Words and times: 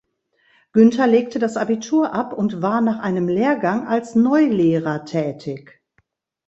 Günther 0.71 1.05
legte 1.05 1.37
das 1.37 1.57
Abitur 1.57 2.11
ab 2.11 2.33
und 2.33 2.63
war 2.63 2.81
nach 2.81 2.97
einem 3.01 3.27
Lehrgang 3.27 3.85
als 3.87 4.15
Neulehrer 4.15 5.05
tätig. 5.05 5.79